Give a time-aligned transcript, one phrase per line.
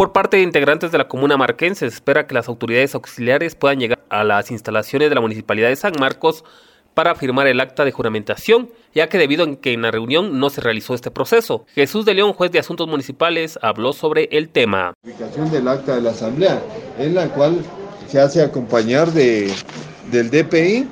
[0.00, 3.78] Por parte de integrantes de la comuna marquense, se espera que las autoridades auxiliares puedan
[3.78, 6.42] llegar a las instalaciones de la Municipalidad de San Marcos
[6.94, 10.48] para firmar el acta de juramentación, ya que debido a que en la reunión no
[10.48, 11.66] se realizó este proceso.
[11.74, 14.94] Jesús de León, juez de Asuntos Municipales, habló sobre el tema.
[15.02, 16.62] del acta de la Asamblea,
[16.98, 17.62] en la cual
[18.08, 19.52] se hace acompañar de,
[20.10, 20.88] del DPI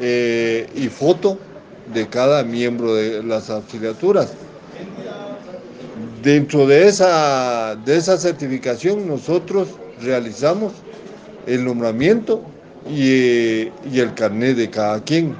[0.00, 1.38] eh, y foto
[1.94, 4.34] de cada miembro de las auxiliaturas.
[6.26, 9.68] Dentro de esa, de esa certificación nosotros
[10.02, 10.72] realizamos
[11.46, 12.42] el nombramiento
[12.90, 15.36] y, el carnet de cada quien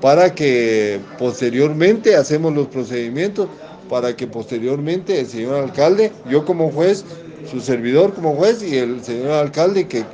[0.00, 3.48] para que posteriormente hacemos los procedimientos
[3.90, 7.04] para que posteriormente el señor alcalde, yo como juez,
[7.50, 10.04] su servidor como juez y el señor alcalde que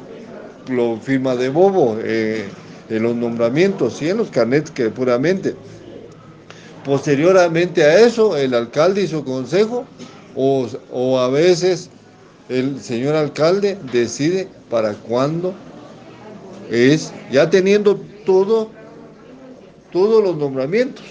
[0.73, 2.47] lo firma de bobo eh,
[2.91, 5.55] en los nombramientos y en los carnets que puramente.
[6.89, 9.85] Posteriormente a eso, el alcalde y su consejo,
[10.35, 11.91] o, o a veces
[12.49, 15.53] el señor alcalde decide para cuándo
[16.71, 18.71] es, ya teniendo todo,
[19.93, 21.05] todos los nombramientos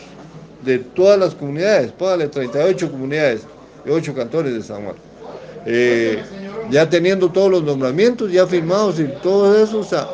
[0.66, 3.42] de todas las comunidades, póngale 38 comunidades
[3.86, 5.02] y 8 cantores de San Marcos.
[5.68, 6.24] Eh,
[6.72, 10.08] ya teniendo todos los nombramientos ya firmados y todo eso, o sea,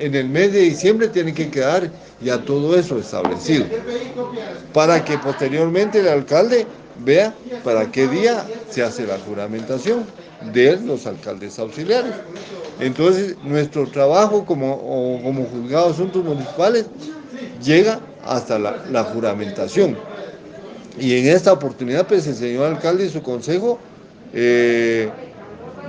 [0.00, 1.88] en el mes de diciembre tiene que quedar
[2.20, 3.66] ya todo eso establecido,
[4.72, 6.66] para que posteriormente el alcalde
[7.04, 10.04] vea para qué día se hace la juramentación
[10.52, 12.12] de los alcaldes auxiliares.
[12.80, 16.86] Entonces, nuestro trabajo como, como juzgado de asuntos municipales
[17.62, 19.96] llega hasta la, juramentación.
[20.98, 23.78] Y en esta oportunidad, pues el señor alcalde y su consejo
[24.32, 25.08] eh,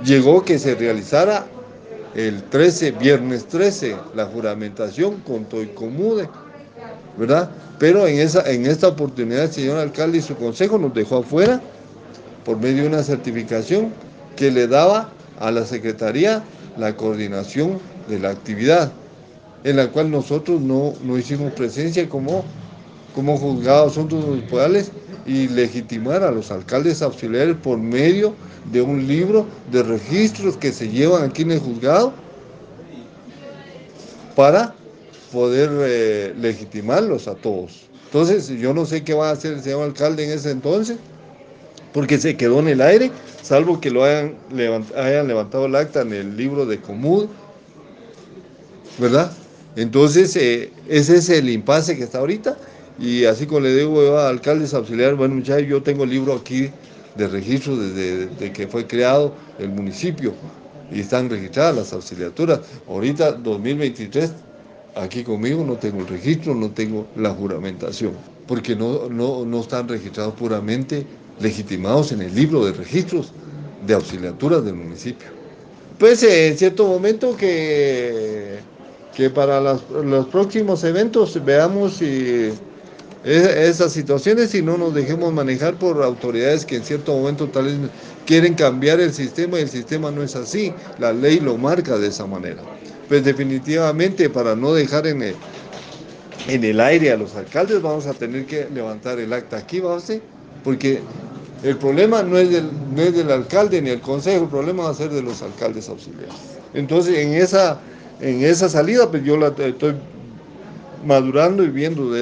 [0.04, 1.46] llegó que se realizara
[2.14, 6.28] el 13, viernes 13, la juramentación con Toicomude,
[7.16, 7.50] ¿verdad?
[7.78, 11.60] Pero en, esa, en esta oportunidad el señor alcalde y su consejo nos dejó afuera
[12.44, 13.92] por medio de una certificación
[14.36, 16.42] que le daba a la Secretaría
[16.76, 18.92] la coordinación de la actividad,
[19.64, 22.44] en la cual nosotros no, no hicimos presencia como,
[23.14, 24.90] como juzgados asuntos municipales
[25.26, 28.34] y legitimar a los alcaldes auxiliares por medio
[28.72, 32.12] de un libro de registros que se llevan aquí en el juzgado
[34.36, 34.74] para
[35.32, 37.90] poder eh, legitimarlos a todos.
[38.06, 40.96] Entonces, yo no sé qué va a hacer el señor alcalde en ese entonces,
[41.92, 43.10] porque se quedó en el aire,
[43.42, 44.34] salvo que lo hayan,
[44.96, 47.26] hayan levantado el acta en el libro de Comud,
[48.98, 49.32] ¿verdad?
[49.76, 52.56] Entonces, eh, ese es el impasse que está ahorita,
[53.00, 56.70] y así como le digo a alcaldes auxiliares, bueno muchachos, yo tengo el libro aquí
[57.16, 60.34] de registro desde, que fue creado el municipio,
[60.92, 62.60] y están registradas las auxiliaturas.
[62.88, 64.32] Ahorita, 2023,
[64.96, 68.12] aquí conmigo no tengo el registro, no tengo la juramentación,
[68.46, 71.06] porque no, no, no están registrados puramente
[71.40, 73.32] legitimados en el libro de registros
[73.86, 75.28] de auxiliaturas del municipio.
[75.98, 78.58] Pues eh, en cierto momento que,
[79.14, 82.50] que para los próximos eventos veamos si
[83.24, 87.74] esas situaciones y no nos dejemos manejar por autoridades que en cierto momento tal vez
[88.26, 92.08] quieren cambiar el sistema y el sistema no es así, la ley lo marca de
[92.08, 92.62] esa manera.
[93.08, 95.34] Pues definitivamente para no dejar en el,
[96.48, 100.22] en el aire a los alcaldes vamos a tener que levantar el acta aquí, base,
[100.64, 101.00] porque
[101.62, 104.90] el problema no es, del, no es del alcalde ni el consejo, el problema va
[104.90, 106.34] a ser de los alcaldes auxiliares.
[106.72, 107.78] Entonces, en esa,
[108.20, 109.94] en esa salida, pues yo la estoy
[111.04, 112.14] madurando y viendo,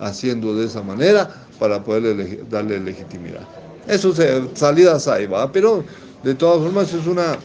[0.00, 3.46] haciendo de esa manera para poder darle legitimidad.
[3.86, 5.84] Eso se, salidas ahí va, pero
[6.22, 7.38] de todas formas es una,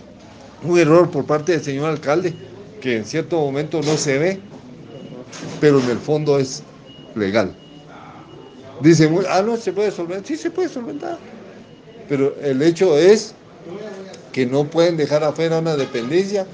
[0.63, 2.33] un error por parte del señor alcalde
[2.81, 4.39] que en cierto momento no se ve,
[5.59, 6.63] pero en el fondo es
[7.16, 7.55] legal.
[8.81, 10.27] Dicen, ah, no, se puede solventar.
[10.27, 11.17] Sí, se puede solventar.
[12.07, 13.33] Pero el hecho es
[14.31, 16.45] que no pueden dejar afuera una dependencia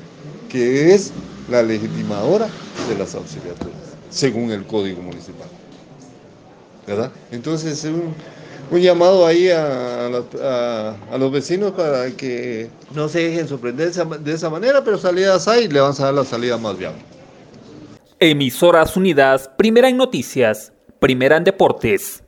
[0.49, 1.11] que es
[1.49, 2.47] la legitimadora
[2.87, 3.75] de las auxiliaturas,
[4.09, 5.47] según el Código Municipal.
[6.91, 7.11] ¿Verdad?
[7.31, 8.13] Entonces, un,
[8.71, 14.49] un llamado ahí a, a, los vecinos para que no se dejen sorprender de esa,
[14.49, 17.01] manera, pero salidas hay, le van a dar la salida más viable.
[18.19, 22.23] Emisoras Unidas, primera en noticias, primera en deportes.